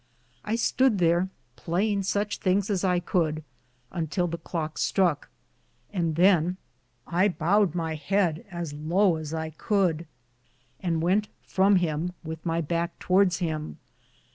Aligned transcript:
I 0.43 0.55
stood 0.55 0.97
thar 0.97 1.29
playinge 1.55 2.05
suche 2.05 2.39
thinge 2.39 2.71
as 2.71 2.83
I 2.83 2.99
coulde 2.99 3.43
untill 3.91 4.25
the 4.27 4.39
cloke 4.39 4.79
stroucke, 4.79 5.29
and 5.93 6.15
than 6.15 6.57
I 7.05 7.27
boued 7.29 7.75
my 7.75 7.93
heade 7.93 8.43
as 8.49 8.73
low 8.73 9.17
as 9.17 9.31
I 9.31 9.51
coulde, 9.51 10.07
and 10.79 11.03
wente 11.03 11.29
from 11.43 11.75
him 11.75 12.13
with 12.23 12.43
my 12.43 12.61
backe 12.61 12.97
towardes 12.97 13.37
him. 13.37 13.77